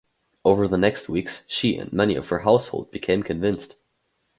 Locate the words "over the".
0.43-0.79